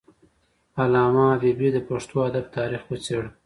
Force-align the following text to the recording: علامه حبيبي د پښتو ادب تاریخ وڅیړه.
علامه 0.81 1.23
حبيبي 1.33 1.69
د 1.73 1.77
پښتو 1.89 2.15
ادب 2.29 2.45
تاریخ 2.57 2.81
وڅیړه. 2.85 3.29